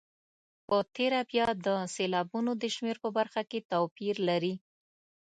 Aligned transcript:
په 0.67 0.77
تېره 0.95 1.21
بیا 1.31 1.47
د 1.65 1.67
سېلابونو 1.95 2.51
د 2.61 2.63
شمېر 2.75 2.97
په 3.03 3.09
برخه 3.17 3.41
کې 3.49 3.59
توپیر 3.71 4.15
لري. 4.29 4.53